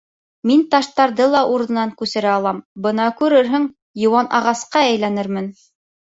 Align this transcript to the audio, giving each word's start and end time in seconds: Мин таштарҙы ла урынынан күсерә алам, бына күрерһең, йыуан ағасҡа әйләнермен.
Мин 0.51 0.61
таштарҙы 0.69 1.25
ла 1.33 1.41
урынынан 1.55 1.91
күсерә 1.99 2.31
алам, 2.35 2.61
бына 2.85 3.05
күрерһең, 3.19 3.67
йыуан 4.05 4.31
ағасҡа 4.39 4.83
әйләнермен. 4.87 5.51